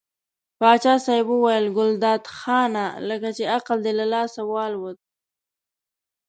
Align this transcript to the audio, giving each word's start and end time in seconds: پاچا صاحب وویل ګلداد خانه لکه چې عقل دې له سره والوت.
پاچا 0.59 0.95
صاحب 1.05 1.27
وویل 1.31 1.65
ګلداد 1.77 2.23
خانه 2.37 2.85
لکه 3.09 3.29
چې 3.37 3.43
عقل 3.55 3.77
دې 3.85 3.93
له 4.11 4.21
سره 4.33 4.45
والوت. 4.53 4.99